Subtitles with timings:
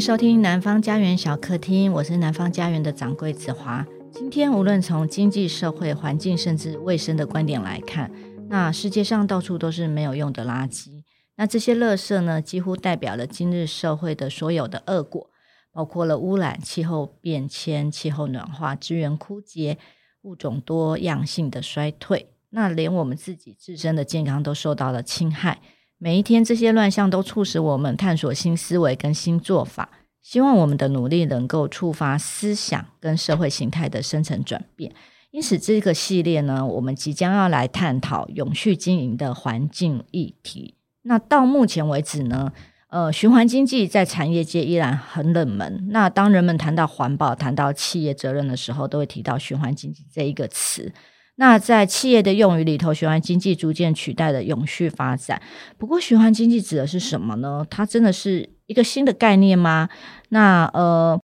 [0.00, 3.86] 收听南方家园小客厅，我是南方家园的掌柜子华。
[4.10, 8.10] 今天无论从经济、社会、环境，甚至卫生的观点来看，
[8.48, 11.02] 那世界上到处都是没有用的垃圾。
[11.36, 15.28] 那这些垃圾呢，几乎代表了今日社会的所有的恶果，
[15.70, 19.76] 包括了污染、气候变迁、气候暖化、资源枯竭、
[20.22, 22.30] 物种多样性的衰退。
[22.48, 25.60] 那连我们自己自身的健康都受到了侵害。
[26.02, 29.90] 每一天，这些乱象都促使我们探索新思维跟新做法。
[30.22, 34.94] 希望我们的努力能够触发思想跟社会形态的深层转变。
[35.30, 40.74] 因此，这个系列呢，我们即将要来探讨永续经营的环境议题。
[41.02, 42.50] 那到目前为止呢，
[42.88, 45.88] 呃，循环经济在产业界依然很冷门。
[45.90, 50.90] 那当人们谈到环保、谈到企业责任的时候，都会提到循环经济这一个词。
[51.40, 55.40] 那在企业的用语里头，循环经济逐渐取代了永续发展。
[55.78, 57.66] 不过，循环经济指的是什么呢？
[57.70, 59.88] 它真的是一个新的概念吗？
[60.28, 61.18] 那呃，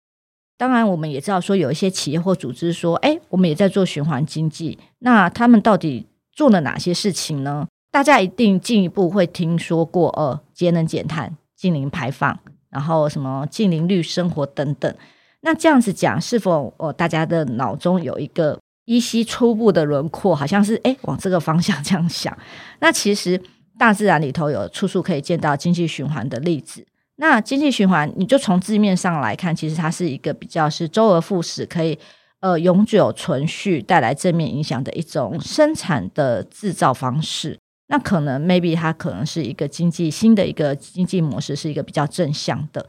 [0.56, 4.78] 当然，我们也知道说有一些企业或组织说，哎，我们也在做循环经济。
[5.00, 7.66] 那他们到底做了哪些事情呢？
[7.90, 12.38] 大家一定进一步会听说过，呃，节能减碳、净零排放，
[12.70, 14.94] 然后什么净零绿生活等等。
[15.40, 18.60] 那这样子讲，是否呃大家的脑中有一个？
[18.86, 22.36] 依稀初步的轮廓，好像是诶往这个方向 这样想。
[22.80, 23.40] 那其实
[23.78, 26.86] 大自然里头有处处可以见到经济循环的例子。
[27.16, 31.98] 那经济循环，你就从字面上来看，其实它是一个比较是周而复始，可以
[32.40, 37.58] 呃永久存续，带来正面影响的一种生产的制造方式。
[37.86, 42.84] 那可能 maybe 它可能是一个经济新的一个经济模式，是一个比较正向的。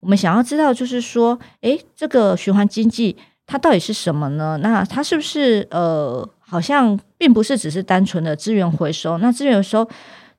[0.00, 3.16] 我们想要知道，就是说，诶这个循环经济。
[3.46, 4.58] 它到底是什么呢？
[4.60, 9.18] 那它是不是呃，好像并不是只是单纯的资源回收？
[9.18, 9.88] 那资源回收，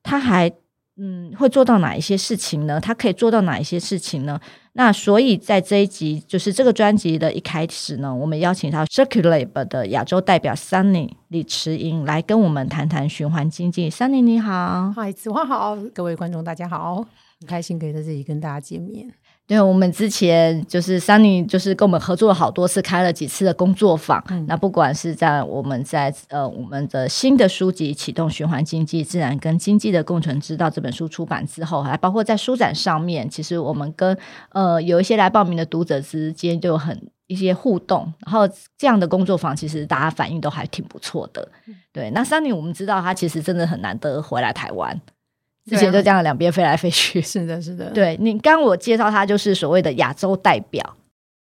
[0.04, 0.52] 它还
[0.98, 2.80] 嗯会做到哪一些事情呢？
[2.82, 4.40] 它可以做到哪一些事情呢？
[4.74, 13.90] 那所以在这一集，就是这个专辑的一开始呢，我们邀请到 Circulab 的亚洲代表 Sunny 李慈莹来跟我们谈谈循环经济。
[13.90, 16.98] Sunny 你好，嗨，子华好，各位观众大家好，
[17.40, 19.12] 很开心可以在这里跟大家见面。
[19.48, 24.22] 对，我们之前就是 Sunny，就是跟我们合作了好多次，开了几次的工作坊。
[24.28, 34.18] 嗯、那不管是在我们在呃我们的新的书籍《启动循环经济：自然跟经济的共存之道》这本书出版之后，还包括在书展上面，其实我们跟
[34.50, 38.14] 呃有一些来报名的读者之间就很一些互动。
[38.26, 38.46] 然后
[38.78, 41.48] 这样的工作坊，其实大家反应都还挺不错的。
[41.68, 45.00] 嗯、对，那 Sunny 我们知道他其实真的很难得回来台湾。
[45.68, 47.92] 之前就这样两边飞来飞去， 是的，是的。
[47.92, 50.96] 对，你刚刚我介绍他就是所谓的亚洲代表，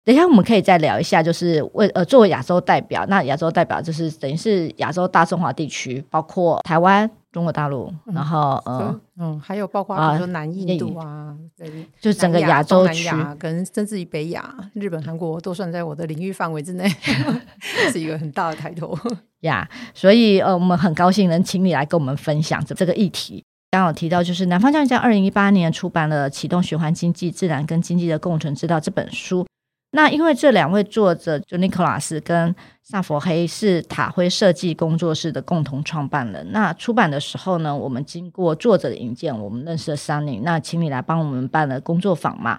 [0.04, 11.70] 等一下我们可以再聊一下，就是为呃作为亚洲代表，那亚洲代表就是等于是亚洲大中华地区，包括台湾、中国大陆，然后嗯嗯，还有包括比如说南印度啊，对，
[12.00, 13.08] 就整个亚洲区
[13.38, 16.88] 跟甚至于北亚、日本、韩国都算在我的领域范围之内，
[17.92, 18.98] 是一个很大的抬头
[19.40, 19.68] 呀。
[19.94, 23.44] 所以呃，我们很高兴能请你来跟我们分享这这个议题。
[23.76, 29.46] 刚刚有提到，就是南方教育在二零一八年出版了《启动循环经济：自然跟经济的共存之道》这本书。
[29.90, 36.52] 那因为这两位作者，就尼克拉斯跟萨佛黑是塔辉设计工作室的共同创办人。
[36.52, 42.56] 那出版的时候呢，我们经过作者的引荐，我们认识了 Sunny，那请你来帮我们办了工作坊嘛。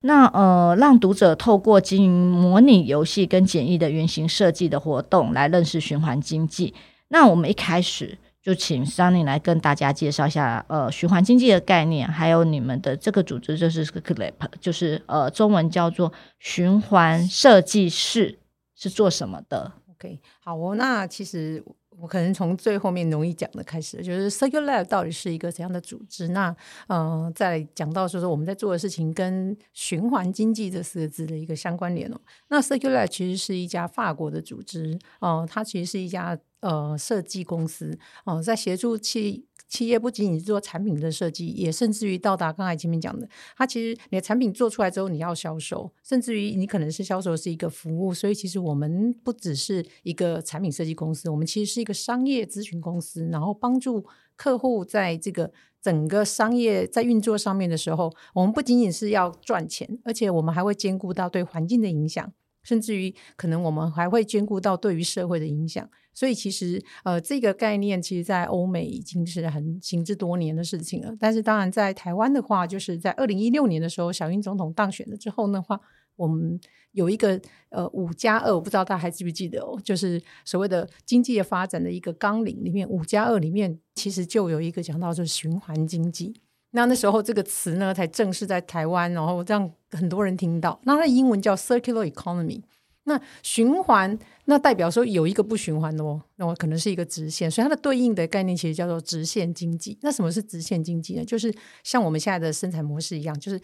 [0.00, 6.74] 那呃，让读者透过经营模拟游戏跟简易的原型设计的活动来认识循环经济。
[7.06, 8.18] 那我们一开始。
[8.46, 18.38] 就请 Sunny 来跟大家介绍一下，呃，循环经济的概念，还有你们的这个组织就是 CLAP，就是呃，中文叫做循环设计室，
[18.76, 21.64] 是做什么的？OK，好哦，那其实。
[21.98, 26.28] 我可能从最后面容易讲的开始，就是 Circulab 到底是一个怎样的组织？
[26.28, 26.54] 那
[26.88, 32.20] 呃，再讲到说说我们在做的事情跟循环经济这四个字的一个相关联哦。
[32.48, 39.46] 那 Circulab 其实是一家法国的组织哦，它其实是一家呃设计公司哦，在协助企。
[39.68, 48.14] 企业不仅仅是做产品的设计，也甚至于到达刚才前面讲的，它其实你的产品做出来之后，你要销售，甚至于你可能是销售是一个服务。
[48.14, 55.52] 所以其实我们不只是一个产品设计公司，我们其实是一个商业咨询公司，然后帮助客户在这个
[55.82, 62.32] 整个商业在运作上面的时候，我们不仅仅是要赚钱，而且我们还会兼顾到对环境的影响。
[62.62, 65.88] 甚至于，可能我们还会兼顾到对于社会的影响。
[66.16, 71.14] 所以，其实呃，这个概念其实，在欧美已经是很行之多年的事情了。
[71.20, 75.78] 但是，当然在台湾的话，就是在二零一六年的时候，小英总统当选了之后的话，
[76.16, 76.58] 我们
[76.92, 86.40] 有一个呃五加二，我不知道大家还记不记得哦，就是所谓的经济的发展的一个纲领里面，五加二里面其实就有一个讲到就是循环经济。
[86.70, 90.80] 那那时候这个词呢，才正式在台湾，然后让很多人听到。
[90.84, 92.62] 那它的英文叫 circular economy。
[93.08, 99.96] 那循环，那代表说有一个不循环的哦，那我可能是一个直线，所以它的对应的概念其实叫做直线经济。
[100.02, 101.24] 那什么是直线经济呢？
[101.24, 101.54] 就是
[101.84, 103.60] 像我们现在的生产模式一样，就是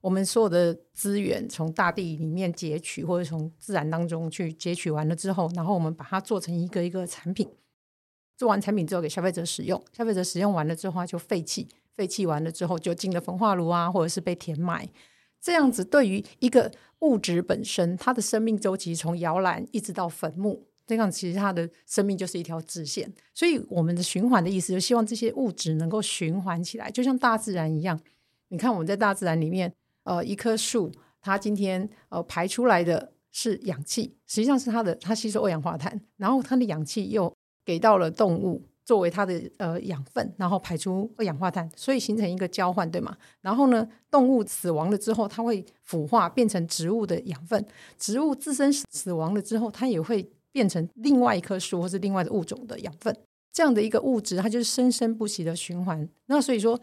[0.00, 7.48] 我们所有的资源从大地里面截取，或者从自然当中去截取完了之后，然后我们把它做成一个一个产品，
[8.36, 14.88] 做完产品之后给消费者使用，消费者使用完了之后就废弃，废弃完了之后就进了焚化炉啊，或者是被填埋。
[15.40, 16.72] 这样子对于一个
[17.04, 23.12] 物质本身，它的生命周期从摇篮一直到坟墓，这样其实它的生命就是一条直线。
[23.34, 28.00] 所以我们的循环的意思，就希望这些物质能够循环起来，就像大自然一样。
[28.48, 29.70] 你看我们在大自然里面，
[30.04, 30.90] 呃，一棵树，
[31.20, 37.34] 它今天呃排出来的是氧气，实际上是它的它吸收二氧化碳，然后它的氧气又
[37.64, 38.62] 给到了动物。
[38.84, 43.16] 作为它的呃养分，然后排出二氧化碳，所以形成一个交换，对吗？
[43.40, 47.60] 然后呢，动物死亡了之后，它会腐化变成植物的养分；
[47.98, 53.16] 植物自身死亡了之后，它也会变成另外一棵树或是另外的物种的养分。
[53.52, 56.08] 这样的一个物质，它就是生生不息的循环。
[56.26, 56.78] 那所以说。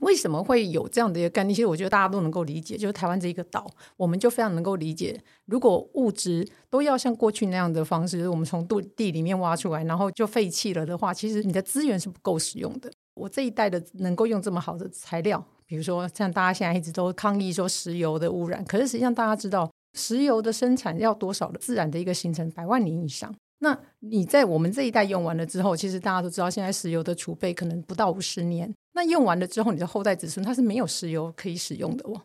[0.00, 1.54] 为什么会有这样的一个概念？
[1.54, 12.90] 其实我觉得大家都能够理解，就是台湾这一个岛，我们就非常能够理解，如果物质都要像过去那样的方式，我们从地里面挖出来，然后就废弃了的话，其实你的资源是不够使用的。
[13.14, 23.32] 我这一代的能够用这么好的材料，比如说像大家现在一直都抗议说石油的污染，可是实际上大家知道，石油的生产要多少的自然的一个形成，百万年以上。
[23.64, 28.72] 那你在我们这一代用完了之后，其实大家都知道，现在石油的储备可能不到五十年。
[28.92, 32.20] 那用完了之后，你的后代子孙他是没有石油可以使用的哦。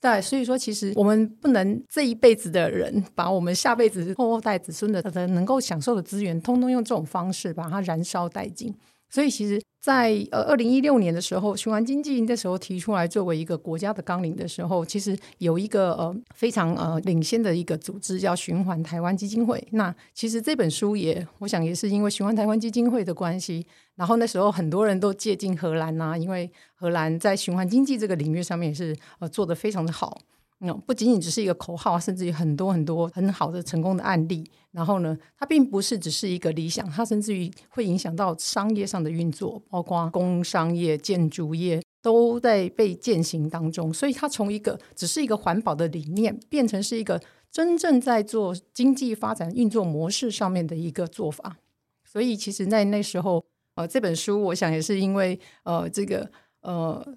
[0.00, 8.74] 对，所以说其实我们不能这一辈子的人把我们下辈子后代子孙的的能够享受的资源，通通用这种方式把它燃烧殆尽。
[9.14, 19.64] 所以，其实在，呃二零一六年的时候，循环经济那时候提出来作为一个国家的纲领的时候，其实有一个呃非常呃领先的一个组织叫循环台湾基金会。
[19.70, 23.64] 那其实这本书也，我想也是因为循环台湾基金会的关系，
[23.94, 30.18] 然后那时候很多人都借鉴荷兰呐、因为荷兰在循环经济这个领域上面也是呃做得非常的好。
[30.58, 34.48] 那不仅仅只是一个口号，甚至于很多很多很好的成功的案例。
[34.70, 43.92] 然后呢，它并不是只是一个理想，它甚至于会影响到商业上的运作，包括工商业、建筑业都在被践行当中。
[43.92, 47.20] 所以，它从一个只是一个环保的理念，变成是一个
[47.52, 51.58] 真正在做经济发展运作模式上面的一个做法。
[52.04, 56.28] 所以，其实，在那时候，呃，这本书我想也是因为呃这个
[56.62, 57.16] 呃，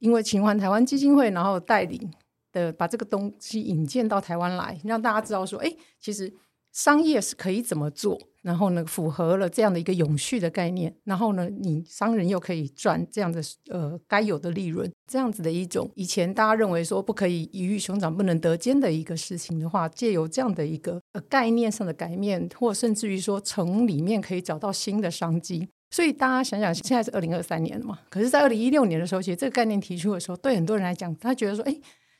[0.00, 2.10] 因为秦环台湾基金会，然后带领。
[2.52, 6.32] 的把这个东西引荐到台湾来，让大家知道说，哎，其实
[6.72, 25.68] 商业是可以怎么做，然后呢，符合了这样的一个永续的概念，然后呢，你商人又可以赚这样的呃该有的利润，这样子的一种以前大家认为说不可以鱼与熊掌不能得兼的一个事情的话，借由这样的一个呃概念上的改变，或甚至于说从里面可以找到新的商机。
[25.90, 31.74] 所以大家想想，现在是二零二三年了嘛，可是，在二零一六年的时候，其实这个概念提出的时候，对很多人来讲，他觉得说，哎。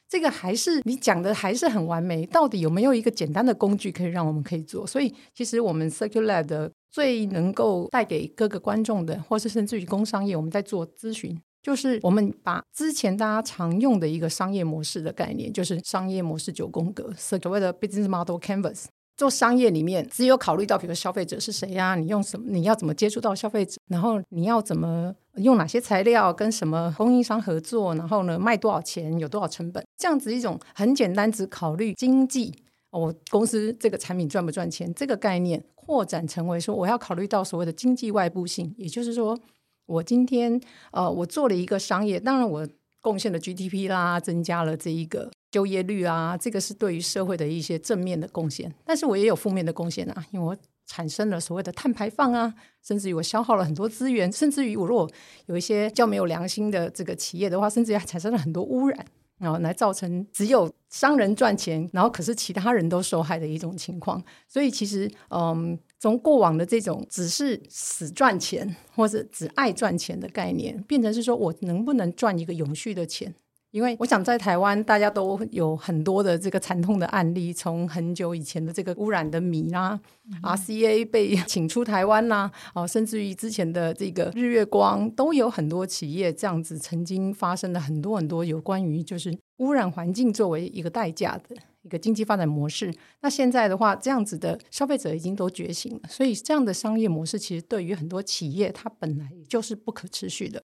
[0.09, 4.87] 这个还是你讲的还是很完美，到底有没有一个简单的工具可以让我们可以做？
[4.87, 18.87] 所以其实我们 Circular 的最能够带给各个观众的，或是甚至于工商业，我们在做咨询，就是我们把之前大家常用的一个商业模式的概念，就是商业模式九宫格，所谓的 Business Model Canvas。
[19.19, 21.97] 做商业里面，只有考虑到，比如消费者是谁呀？
[21.97, 22.47] 你用什么？
[22.49, 23.77] 你要怎么接触到消费者？
[23.89, 26.33] 然后你要怎么用哪些材料？
[26.33, 27.95] 跟什么供应商合作？
[27.95, 29.19] 然后呢，卖多少钱？
[29.19, 29.85] 有多少成本？
[29.97, 32.55] 这样子一种很简单，只考虑经济。
[32.91, 34.93] 我公司这个产品赚不赚钱？
[34.95, 39.39] 这个概念扩展成为说，我要考虑到所谓的经济外部性，也就是说，
[39.87, 40.61] 我今天
[40.93, 42.67] 呃，我做了一个商业，当然我
[43.01, 45.31] 贡献了 GDP 啦，增加了这一个。
[45.51, 50.55] 就业率啊，这个是对于社会的一些正面的贡献，但是我也有负面的贡献啊，因为我
[50.89, 52.53] 产生了所谓的碳排放啊，
[52.83, 55.09] 甚至于我消耗了很多资源，甚至于我如果
[55.47, 59.07] 有一些较没有良心的这个企业的话，甚至于还产生了很多污染，
[59.39, 64.21] 然后来造成只有商人赚钱，然后可是其他人都受害的一种情况。
[64.49, 73.35] 所以其实，嗯，从过往的这种只是死赚钱或者只爱赚钱的概念，变成是说我能不能赚一个永续的钱。
[73.71, 80.01] 因为我想在台湾，大家都有很多的这个惨痛的案例，从很久以前的这个污染的米啦、
[80.41, 92.91] 啊、RCA 被 请出台湾啦，哦，甚至于之前的这个日月光，都有很多企业这样子曾经发生了很多很多有关于就是污染环境作为一个代价的一个经济发展模式。
[93.21, 100.63] 那现在的话，这样子的消费者已经都觉醒了，所以这样的商业模式其实对于很多企业，它本来就是不可持续的。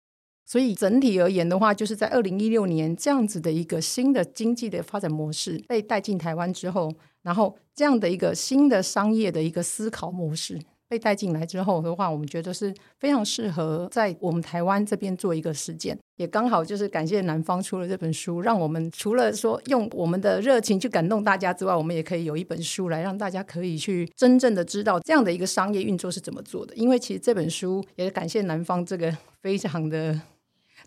[0.50, 6.92] 所以整体而言的话，就是在二零一六年这样子的一个新的经济的发展模式被带进台湾之后，
[7.22, 15.96] 然后这样的一个新的商业的一个思考模式被带进来之后的话，我们觉得是非常适合在我们台湾这边做一个实践。
[16.16, 26.74] 也刚好就是感谢南方出了这本书，让我们除了说用我们的热情去感动大家之外，我们也可以有一本书来让大家可以去真正的知道这样的一个商业运作是怎么做的。
[26.74, 30.20] 因为其实这本书也感谢南方这个非常的。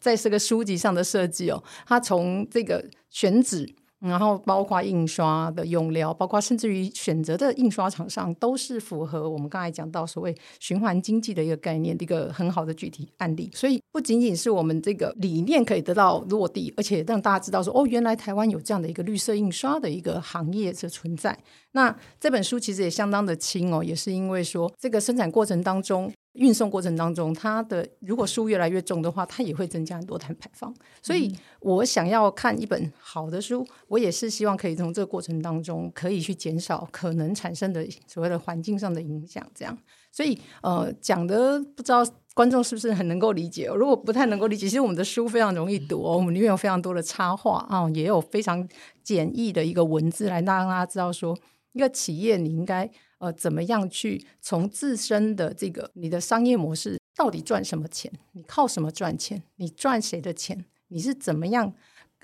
[0.03, 13.49] 在这个书籍上的设计哦，它从这个选址，然后包括印刷的用料，包括甚至于选择的印刷厂商，都是符合我们刚才讲到所谓循环经济的一个概念的，一个很好的具体案例。
[13.55, 21.39] 所以不仅仅是我们这个理念可以得到落地，而且让大家知道说，哦，原来台湾有这样的一个绿色印刷的一个行业的存在。
[21.71, 26.13] 那这本书其实也相当的轻哦，也是因为说这个生产过程当中。
[26.35, 30.75] 运送过程当中，它的如果书越来越重的话，它也会增加很多碳排放。
[31.03, 39.47] 所以我想要看一本好的书，我也是希望可以从这个过程当中可以去减少可能产生的所谓的环境上的影响。
[39.55, 39.77] 这样，
[40.11, 43.67] 所以呃，讲的不知道观众是不是很能够理解？
[43.67, 48.67] 如果不太能够理解，其实我们的书非常容易读哦，我们里面有非常多的插画啊，也有非常
[49.03, 51.37] 简易的一个文字来让大家知道说，
[51.73, 52.91] 一个企业你应该。
[53.23, 58.13] 呃，怎么样去从自身的这个你的商业模式到底赚什么钱？
[58.33, 59.41] 你靠什么赚钱？
[59.57, 60.65] 你赚谁的钱？
[60.89, 61.73] 你是怎么样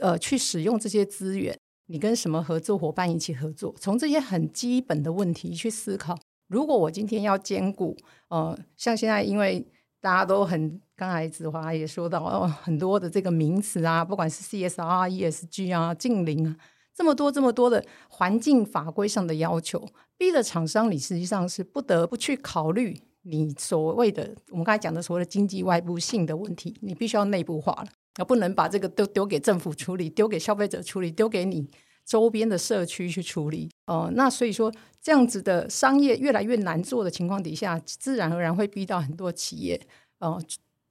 [0.00, 1.56] 呃去使用这些资源？
[1.86, 3.72] 你跟什么合作伙伴一起合作？
[3.78, 6.18] 从这些很基本的问题去思考。
[6.48, 9.64] 如果我今天要兼顾呃，像现在因为
[10.00, 16.56] 大家都很，刚才子华也说到哦，很多的这个名词啊，不管是 CSR、ESG 啊、净零啊。
[16.98, 27.88] 这么多这么多的环境法规上的要求，逼的厂商你实际上是不得不去考虑你所谓的我们刚才讲的所谓的经济外部性的问题，你必须要内部化了，
[28.18, 31.70] 而不能把这个都丢给政府处理，丢给消费者处理，丢给你
[32.04, 33.70] 周边的社区去处理。
[33.86, 39.80] 呃，那所以说这样子的商业越来越难做的情况底下，自然而然会逼到很多企业
[40.18, 40.36] 呃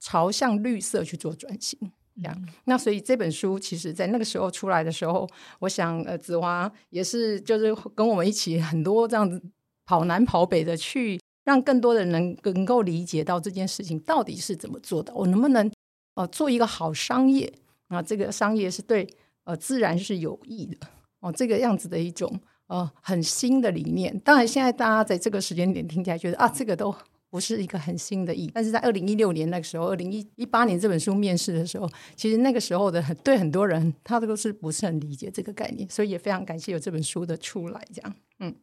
[0.00, 1.78] 朝向绿色去做转型。
[2.20, 5.28] 这样，那所以这本书其实，在那个时候出来的时候，
[5.60, 9.40] 我想，呃，子华也是，就是跟我们一起很多这样子
[9.84, 15.14] 跑南跑北的去，让更多的人能能够理解到这件事情到底是怎么做的。
[15.14, 15.70] 我能不能
[16.14, 17.52] 呃做一个好商业
[17.88, 18.02] 啊？
[18.02, 19.08] 这个商业是对
[19.44, 20.76] 呃自然是有益的
[21.20, 24.18] 哦，这个样子的一种呃很新的理念。
[24.20, 26.94] 当然，现在大家在这个时间点听起来觉得啊，这个都。
[27.30, 37.80] 不是一个很新的意义，但是在二零一六年那个时候，二零一一八年这本书面世的时候，其实那个时候的很对很多人，他都是不是很理解这个概念，所以也非常感谢有这本书的出来。
[37.94, 38.54] 这样，嗯，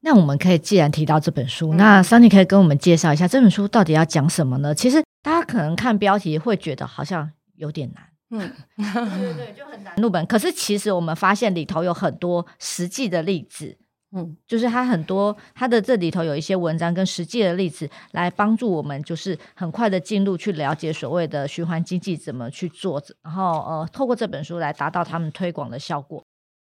[0.00, 4.74] 那我们可以既然提到这本书，嗯、那 Sunny 可以跟我们介绍一下这本书到底要讲什么呢？
[4.74, 10.26] 其实大家可能看标题会觉得好像有点难，嗯， 对对对，就很难入门。
[10.26, 13.78] 可是其实我们发现里头有很多实际的例子。
[14.14, 26.22] 嗯，就是它很多，它的这里头有一些文章跟实际的例子来帮助我们，就是很快的进入去了解所谓的循环经济怎么去做，然后呃，透过这本书来达到他们推广的效果。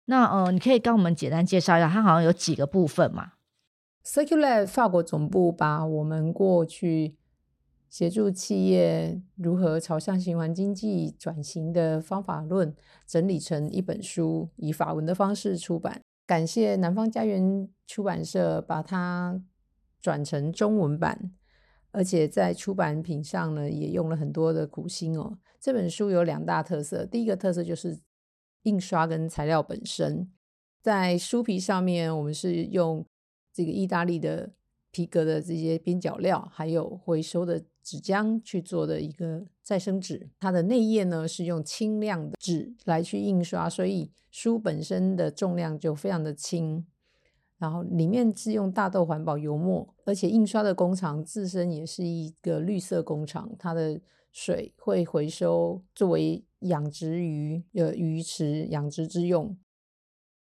[0.05, 3.33] 那呃，你可以跟我们简单介绍一下，它好像有几个部分嘛
[4.05, 7.15] ？Circulate 法国总部把我们过去
[7.89, 12.75] 协助企业如何朝向循环经济转型的方法论
[13.07, 16.03] 整理成一本书，以法文的方式出版。
[16.31, 19.43] 感谢南方家园出版社把它
[20.01, 21.33] 转成中文版，
[21.91, 25.37] 而且在出版品上呢也用了很多的苦心哦。
[25.59, 27.99] 这本书有两大特色，第一个特色就是
[28.63, 30.31] 印刷跟材料本身，
[30.81, 33.05] 在书皮上面我们是用
[33.53, 34.53] 这个意大利的
[34.93, 40.29] 皮革的这些边角料，还有回收的纸浆去做的一个再生纸。
[40.41, 44.11] 它的内页呢是用轻量的纸来去印刷，所以。
[44.33, 46.87] 书本身的重量就非常的轻，
[47.59, 54.01] 然后里面是用大豆环保油墨，而且印刷的工厂自身也是一个绿色工厂，它的
[54.31, 59.59] 水会回收作为养殖鱼的鱼池养殖之用，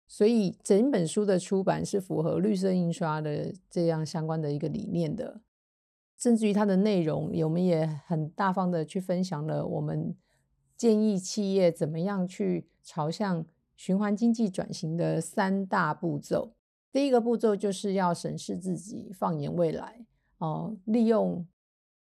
[0.08, 5.42] 所以整本书的出版是符合绿色印刷的这样相关的一个理念的，
[6.22, 10.16] 甚至于它的内容，我们也很大方的去分享了我们
[10.78, 13.46] 建议企业怎么样去朝向。
[13.78, 16.54] 循环经济转型的三大步骤，
[16.92, 20.06] 第一个步骤就是要审视自己，放眼未来，
[20.38, 21.48] 哦，利用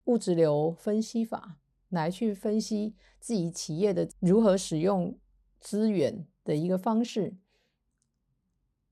[0.04, 1.58] 物质流分析法
[1.88, 5.18] 来去分析自己企业的如何使用
[5.62, 7.38] 资源的一个方式，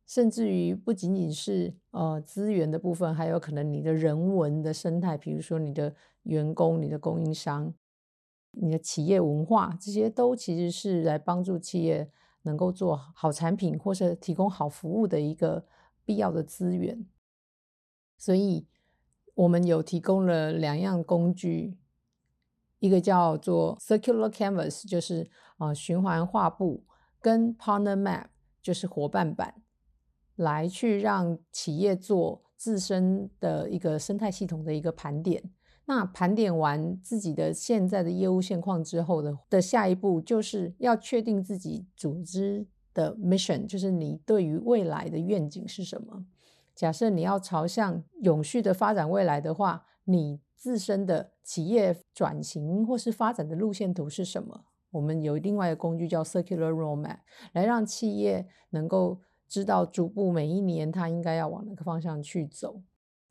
[0.07, 7.75] 甚至于不仅仅是呃资源的部分，还有可能你的人文的生态，比如说你的员工、你的供应商。
[8.59, 12.09] 你的企业文化，这些都其实是来帮助企业
[12.41, 15.63] 能够做好产品或是提供好服务的一个
[16.03, 17.05] 必要的资源。
[18.17, 18.65] 所以，
[19.35, 21.77] 我们有提供了两样工具，
[22.79, 26.83] 一个叫做 Circular Canvas，就是呃循环画布，
[27.21, 28.27] 跟 Partner Map，
[28.63, 29.61] 就是伙伴版，
[30.37, 35.43] 来去让企业做自身的一个生态系统的一个盘点。
[35.85, 46.25] 那盘点完自己的现在的业务现况之后的的下一步，就是要确定自己组织的 mission，就是你对于未来的愿景是什么。
[46.75, 54.65] 假设你要朝向永续的发展未来的话，你自身的企业转型或是发展的路线图是什么？
[54.91, 57.19] 我们有另外一个工具叫 Circular Roadmap，
[57.53, 62.81] 来让企业能够知道逐步每一年它应该要往哪个方向去走。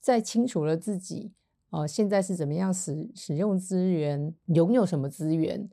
[0.01, 1.33] 在清楚了自己
[1.71, 5.69] 呃现在是怎么样使使用资源，拥有什么资源，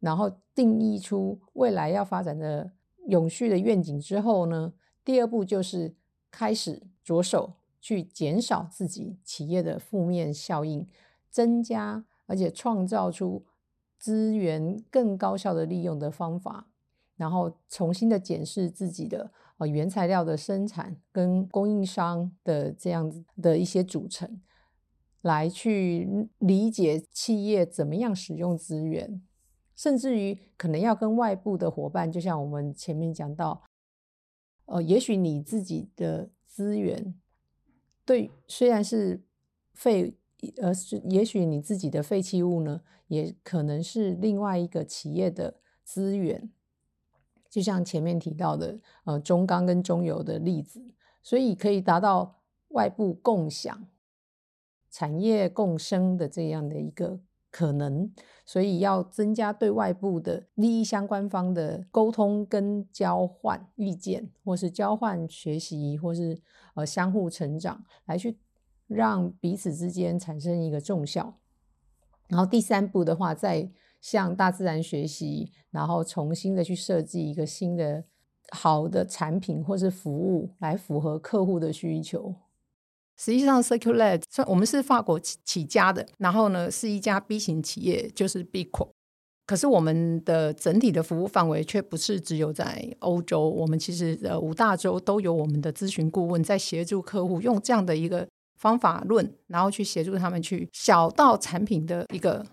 [0.00, 2.72] 然后定义出未来要发展的
[3.06, 4.72] 永续的愿景之后呢，
[5.04, 5.94] 第二步就是
[6.30, 6.82] 开始。
[7.06, 10.84] 着手去减少自己企业的负面效应，
[11.30, 13.44] 增加而且创造出
[13.96, 16.66] 资源更高效的利用的方法，
[17.16, 24.40] 然后重新的检视自己的呃原材料的生产跟供应商的这样子的一些组成，
[25.22, 29.22] 来去理解企业怎么样使用资源，
[29.74, 33.62] 甚至于可能要跟外部的伙伴，就像我们前面讲到，
[34.66, 36.30] 呃，也许你自己的。
[36.56, 37.14] 资源
[38.06, 39.22] 对，虽然是
[39.74, 40.16] 废，
[40.56, 46.50] 呃，是也许你自己的废弃物呢，也可能是另外一个企业的资源。
[47.56, 50.78] 就像前面提到的，呃，中钢跟中油的例子，
[51.22, 53.86] 所以可以达到外部共享、
[54.90, 57.18] 产业共生的这样的一个。
[57.50, 58.12] 可能，
[58.44, 66.38] 所以要增加对外部的利益相关方的沟通跟交换意见，或是交换学习，或是
[66.74, 68.36] 呃相互成长，来去
[68.86, 71.38] 让彼此之间产生一个重效。
[72.28, 78.04] 然后第三步的话，在向大自然学习，然后重新的去设计一个新的
[78.50, 82.34] 好的产品或是服务，来符合客户的需求。
[83.18, 88.90] 实际上，Circulate 我们是法国起起家的，然后呢是一家 B 型企业，就是 B Corp。
[89.46, 102.44] 可是我们的整体的服务范围却不是只有在欧洲，我们其实呃五大洲都有我们的咨询顾问在协助客户用这样的一个方法论，然后去协助他们去小到产品的一个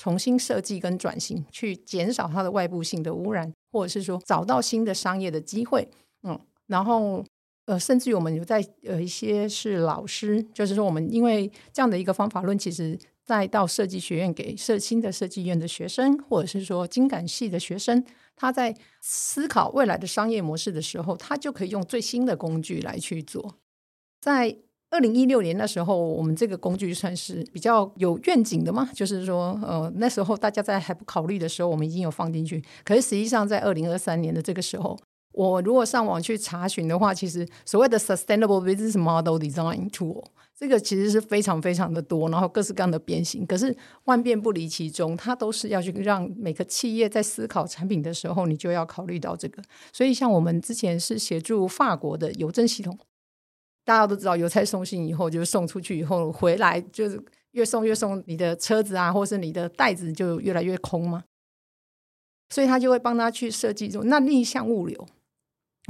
[0.00, 5.86] 重新设计跟转型，去减少它的外部性的污染，或者是说找到新的商业的机会。
[6.22, 7.24] 嗯，然后。
[7.66, 23.54] 呃，甚至于我们有在呃一些是老师，就是说我们因为这样的一个方法论，其实再到设计学院给设新的设计院的学生，或者是说精感系的学生，他在思考未来的商业模式的时候，他就可以用最新的工具来去做。
[24.20, 24.56] 在
[24.90, 32.62] 二零一六年那时候，我们这个工具算是比较有愿景的嘛，就是说，呃，那时候大家在还不考虑的时候，我们已经有放进去。
[32.84, 34.98] 可是实际上，在二零二三年的这个时候，
[35.32, 40.24] 我如果上网去查询的话，其实所谓的 Sustainable Business Model Design Tool
[40.58, 43.46] 这个其实是非常非常的多，然后各式各样的变形。
[43.46, 43.74] 可是
[44.04, 49.62] 万变不离其宗，它都是要去让每个企业在思考产品的时候，你就要考虑到这个。
[49.92, 52.98] 所以像我们之前是协助法国的邮政系统，
[53.90, 61.24] 大家都知道邮差送信以后，就是送出去以后回来就是越送越送，你的车子啊，或是你的袋子就越来越空嘛。
[62.50, 65.08] 所以他就会帮他去设计这种那逆向物流。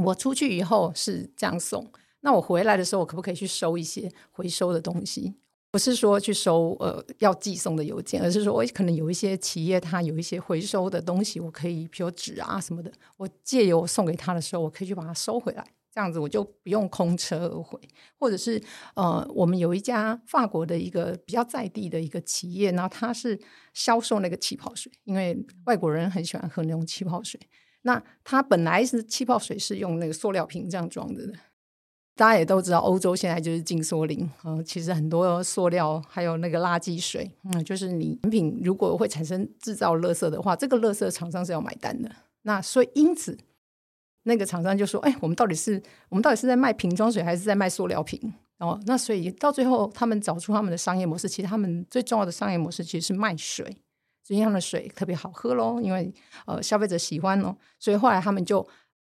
[0.02, 5.34] 我出去以后是这样送，那我回来的时候，我可不可以去收一些回收的东西？
[5.70, 17.79] 不是说去收呃要寄送的邮件，而是说我可能有一些企业它有一些回收的东西，我可以比如纸啊什么的，我借由送给他的时候，我可以去把它收回来，这样子我就不用空车而回。
[18.18, 18.62] 或者是
[18.94, 23.38] 呃，我们有一家法国的一个比较在地的一个企业，然后它是
[23.74, 27.40] 销售那个气泡水，因为外国人很喜欢喝那种气泡水。
[27.83, 31.33] 那它本来是气泡水是用那个塑料瓶这样装的，
[32.14, 42.14] 大家也都知道，欧洲现在就是禁塑令，嗯，其实很多塑料还有那个垃圾水，嗯，就是你产品如果会产生制造垃圾的话，这个垃圾厂商是要买单的。
[42.42, 43.38] 那所以因此，
[44.24, 48.20] 那个厂商就说：“哎，我们到底是我们到底是在卖瓶装水，还是在卖塑料瓶？”
[48.59, 53.76] 哦，那所以到最后，他们找出他们的商业模式，其实他们最重要的商业模式其实是卖水。
[54.22, 56.12] 这样的水特别好喝喽，因为
[56.46, 58.64] 呃消费者喜欢哦，所以后来他们就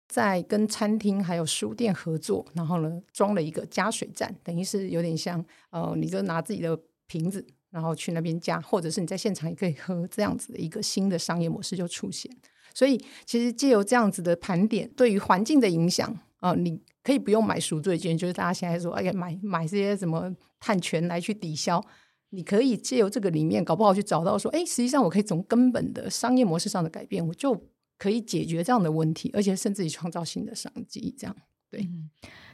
[0.08, 12.34] 在跟餐厅还有书店合作，然后呢装了一个加水站，等于是有点像呃，你就拿自己的瓶子，然后去那边加，或者是你在现场也可以喝，这样子的一个新的商业模式就出现。
[12.74, 21.82] 所以，其实借由这样子的盘点，对于环境的影响啊、你可以不用买赎罪券，就是大家现在说，哎呀，买买这些什么碳权来去抵消，
[22.30, 27.58] 你可以借由这个里面，搞不好去找到说，哎，实际上我可以从根本的商业模式上的改变，我就
[27.96, 31.14] 可以解决这样的问题，而且甚至于创造新的商机。
[31.16, 31.34] 这样，
[31.70, 31.88] 对。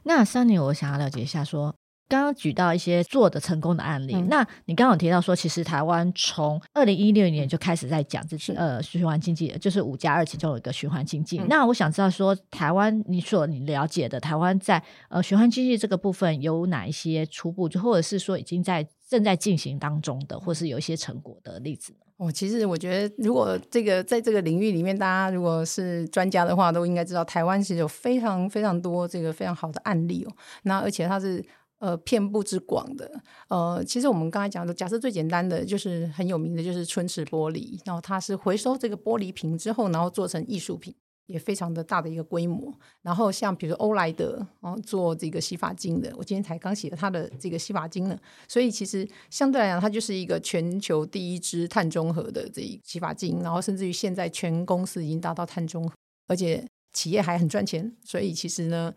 [0.05, 1.75] 那三年我想要了解一下说。
[2.11, 11.39] 刚刚举到一些做的成功的案例，嗯、那你刚刚有提到说，其实台湾从二零一六年就开始在讲这些呃循环经济，就是五加二其中有一个循环经济。
[11.39, 21.99] 嗯、那我想知道说，台湾你所你了解的台湾在呃循环经济这个部分有哪一些初步，就或者是说已经在正在进行当中的，或是有一些成果的例子呢？
[22.17, 30.33] 哦，其实我觉得，如果这个在这个领域里面，大家如果是专家的话，都应该知道，台湾其实有非常非常多这个非常好的案例哦。
[30.65, 31.45] 那而且它是。
[31.81, 33.11] 呃，遍布之广的，
[33.49, 42.71] 呃，其实我们刚才讲的，假设最简单的就是很有名的，就是春池玻璃，然后它是回收这个玻璃瓶之后，然后做成艺术品，也非常的大的一个规模。
[43.01, 55.95] 然后像比如欧莱德，哦，做这个洗发精的，我今天才刚洗了它的这个洗发精呢，所以其实相对来讲，它就是一个全球第一支碳中和的这一洗发精，然后甚至于现在全公司已经达到碳中和，
[56.29, 56.63] 而且
[56.93, 58.93] 企业还很赚钱，所以其实呢。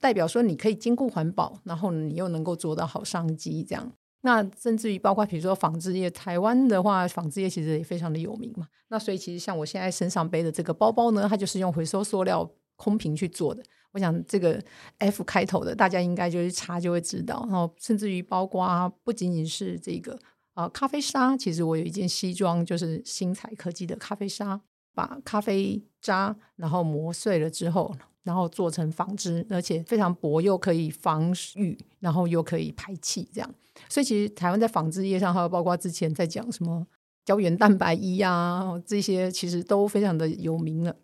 [0.00, 3.92] 代表说你可以兼顾环保，然后你又能够做到好商机，这样。
[4.22, 8.66] 那甚至于包括比如说纺织业，台湾的话，纺织业其实也非常的有名嘛。
[8.88, 13.62] 那所以其实像我现在身上背的这个包包呢，它就是用回收塑料空瓶去做的。
[13.92, 14.62] 我想这个
[14.98, 17.46] F 开头的，大家应该就是查就会知道。
[17.48, 20.18] 然后甚至于包括不仅仅是这个
[20.52, 24.60] 啊、咖啡沙，其实我有一件西装，就是新彩科技的咖啡沙，
[24.94, 27.94] 把咖啡渣然后磨碎了之后。
[28.22, 33.54] 然后做成纺织，而且非常薄，又可以防雨，然后又可以排气，这样。
[33.88, 36.86] 所以其实台湾在纺织业上，还有包括之前在讲什么
[37.24, 40.94] 胶原蛋白衣啊，这些其实都非常的有名了。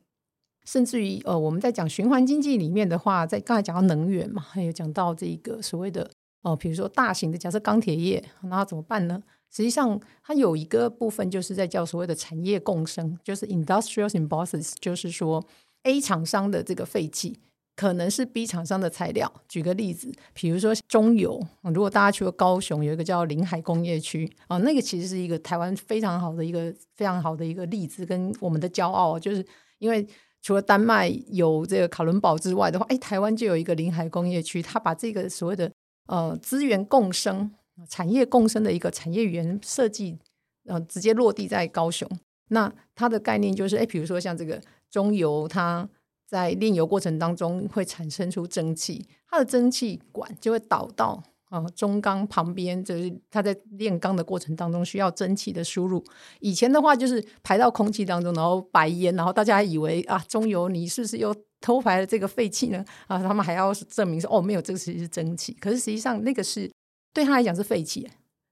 [0.66, 6.02] 甚至于呃，我们在讲循环经济里面的话，在刚才讲到能源嘛，还有讲到这个所谓的
[6.42, 9.22] 哦、呃，比如说大型的假设钢铁业，那怎么办呢？
[9.50, 15.42] 实际上它有一个部分就是在叫所谓的产业共生，就是 industrial symbiosis，就是说。
[15.86, 17.38] A 厂商的这个废气
[17.76, 19.32] 可能是 B 厂商的材料。
[19.48, 29.46] 举个例子，比如说中油，如果大家去过高雄，有一个叫临海工业区啊，那个其实是一个台湾非常好的一个非常好的一个例子，跟我们的骄傲，就是
[29.78, 30.04] 因为
[30.42, 35.70] 除了丹麦有这个卡伦堡之外的话，哎，台湾就有一个临海工业区，它把这个所谓的
[36.08, 37.50] 呃资源共生、
[37.88, 40.18] 产业共生的一个产业园设计，
[40.64, 42.08] 呃，直接落地在高雄。
[42.48, 44.60] 那它的概念就是，哎，比如说像这个。
[44.90, 45.88] 中油它
[46.26, 56.04] 在炼油过程当中会产生出蒸汽，它的蒸汽管就会导到啊中钢旁边，就是它在炼钢的过程当中需要蒸汽的输入。
[56.40, 62.84] 以前的话就是排到空气当中，然后白烟，然后大家以为啊中油你是不是又偷排了这个废气呢？
[63.06, 65.52] 啊，他们还要证明说哦没有，这个其实是蒸汽。
[65.54, 66.70] 可是实际上那个是
[67.12, 68.08] 对他来讲是废气，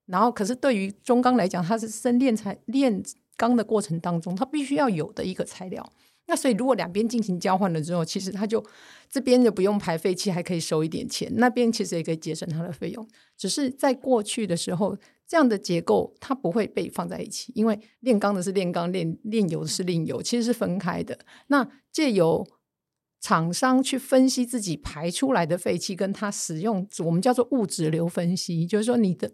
[0.06, 3.02] 然后可是对于中钢来讲，它是生炼材炼
[3.36, 5.84] 钢的过程当中，它必须要有的一个材料。
[6.26, 8.64] 那所以，如果两边进行交换了之后，其实他就
[9.10, 13.06] 这边就不用排废气，还可以收一点钱；那边其实也可以节省它的费用。
[13.36, 21.18] 只是在过去的时候，这样的结构它不会被放在一起，因为炼钢的是炼钢，炼炼油的是炼油，其实是分开的。
[21.48, 22.46] 那借由
[23.20, 29.30] 厂商去分析自己排出来的废气，跟它使用，我们叫做物质流分析，就是说你的。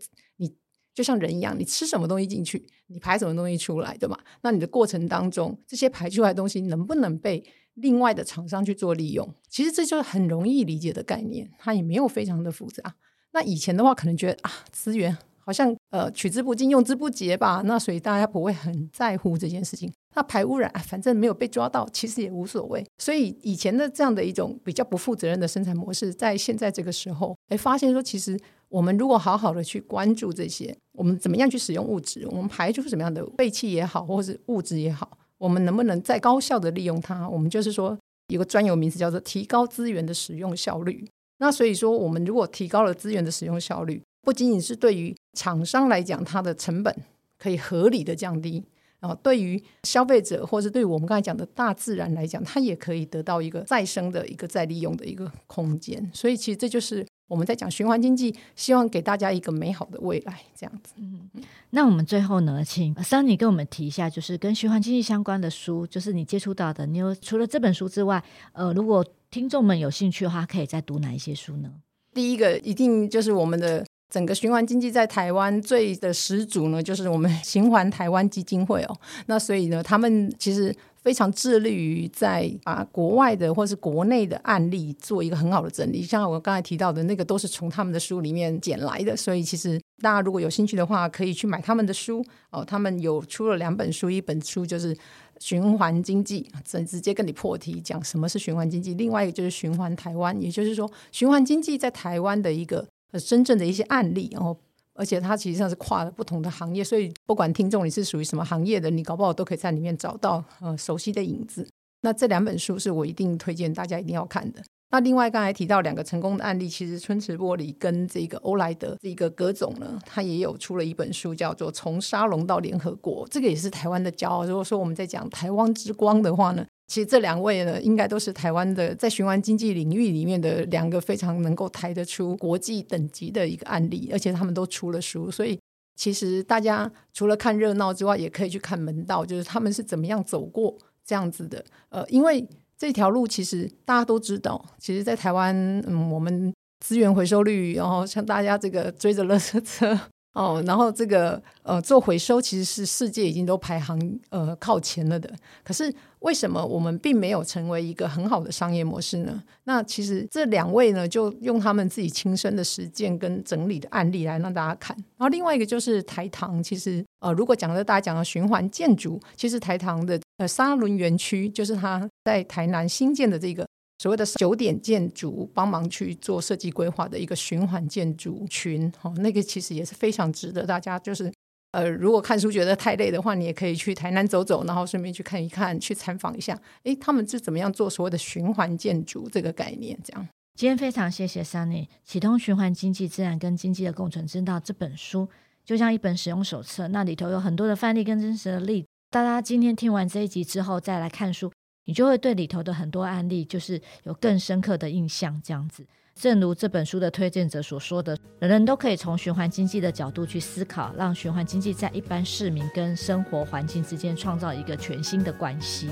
[1.00, 4.18] 就像人一样，你吃什么东西进去，你排什么东西出来，对吗？
[4.42, 7.42] 那你的过程当中，这些排出来的东西能不能被
[7.76, 9.26] 另外的厂商去做利用？
[9.48, 12.94] 其实这就是很容易理解的概念，它也没有非常的复杂。
[13.32, 17.62] 那以前的话，可能觉得啊，资源好像呃取之不尽，用之不竭吧。
[17.64, 19.90] 那所以大家不会很在乎这件事情。
[20.14, 22.84] 那排污染，啊，反正没有被抓到，其实也无所谓。
[22.98, 28.38] 所以以前的这样的一种比较不负责任的生产模式，在现在这个时候，哎，发现说其实。
[28.70, 32.24] 我们如果好好的去关注这些，我们怎么样去使用物质？
[32.30, 37.28] 我们排出什么样的废气也好，或是物质也好，我们能不能再高效的利用它？
[37.28, 41.04] 我们就是说，有个专有名词叫做提高资源的使用效率。
[41.38, 46.94] 那所以说，我们如果提高了资源的使用效率，不仅仅是对于厂商来讲，它的成本
[47.38, 48.64] 可以合理的降低，
[49.00, 56.08] 然后对于消费者，或是对于我们刚才讲的大自然来讲，它也可以得到一个再生的一个再利用的一个空间。
[56.14, 57.04] 所以，其实这就是。
[57.30, 60.94] 我们在讲循环经济，希望给大家一个美好的未来，这样子。
[60.96, 61.30] 嗯，
[61.70, 66.84] 那我们最后呢，请 Sunny 跟我们提一下，就是跟循环经济相关的书，就是你接触到的。
[66.86, 68.20] 你有除了这本书之外，
[68.52, 71.70] 呃，如果听众们有兴趣的话，可以再读哪一些书呢？
[72.12, 79.00] 第一个一定就是我们的整个循环经济在台湾最的始祖呢，就是我们循环台湾基金会哦。
[79.26, 86.02] 那所以呢，他们其实非常致力于在把国外的或是国内的案例做一个很好的整理。
[86.02, 89.16] 像我刚才提到的那个，都是从他们的书里面捡来的。
[89.16, 92.64] 所以其实大家如果有兴趣的话，可以去买他们的书哦。
[92.64, 94.94] 他们有出了两本书，一本书就是
[95.38, 102.84] 循环经济，直直接跟你破题讲什么是循环经济；另外一个就是循环台湾，也就是说循环经济在台湾的一个。
[103.12, 104.56] 呃真正的一些案例，然后
[104.94, 111.66] 而且它其实上是跨了不同的行业，所以不管听众你是属于什么行业的，你搞不好都可以在里面找到呃熟悉的影子。
[112.02, 114.62] 那这两本书是我一定推荐大家一定要看的。
[114.92, 124.44] 那另外刚才提到两个成功的案例，其实春池玻璃跟这个欧莱德这个葛总呢，他也有出了一本书，叫做《从沙龙到联合国》，这个也是台湾的骄傲。
[124.44, 135.56] 如果说我们在讲台湾之光的话呢，其实这两位呢，应该都是台湾的在循环经济领域里面的两个非常能够抬得出国际等级的一个案例，而且他们都出了书，所以
[135.94, 140.76] 其实大家除了看热闹之外，也可以去看门道，就是他们是怎么样走过
[141.06, 141.64] 这样子的。
[141.90, 142.44] 呃，因为
[142.76, 145.54] 这条路其实大家都知道，其实，在台湾，
[145.86, 146.52] 嗯，我们
[146.84, 149.96] 资源回收率，然后像大家这个追着垃圾车。
[150.32, 155.28] 哦，然后这个呃做回收其实是世界已经都排行呃靠前了的。
[155.64, 159.42] 可是为什么我们并没有成为一个很好的商业模式呢？
[159.64, 164.96] 那其实这两位呢，就用他们自己亲身的实践跟整理的案例来让大家看。
[164.96, 173.66] 然后另外一个就是台糖，其实呃如果讲的大家讲的循环建筑，其实台糖的呃沙仑园区就是它在台南新建的这个。
[174.00, 181.30] 所谓的九点建筑帮忙去做设计规划的一个循环建筑群，哦，那个其实也是非常值得大家，就是
[181.72, 189.98] 呃，如果看书觉得太累的话，你也可以去台南走走，然后顺便去看一看，去参访一下，诶，他们是怎么样做所谓的循环建筑这个概念？
[190.02, 190.26] 这样。
[190.58, 195.28] 今天非常谢谢 Sunny 启动循环经济自然跟经济的共存之道这本书，
[195.62, 198.88] 就像一本使用手册，那里头有很多的范例跟真实的例子。
[199.10, 201.52] 大家今天听完这一集之后再来看书。
[201.90, 205.42] 你就会对里头的很多案例，就是有更深刻的印象。
[205.42, 215.90] 这样子，正如这本书的推荐者所说的，人人都可以从循环经济的角度去思考，让循环经济在一般市民跟生活环境之间创造一个全新的关系。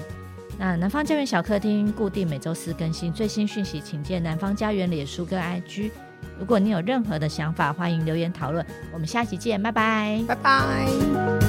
[0.56, 5.90] 那南方家园小客厅固定每周四更新最新讯息，请见南方家园脸书跟 IG。
[6.38, 8.64] 如果你有任何的想法，欢迎留言讨论。
[8.92, 11.47] 我们下期见，拜拜，拜拜。